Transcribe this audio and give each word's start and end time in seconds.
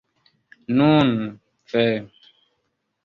Nun, 0.77 1.09
ve! 1.73 1.85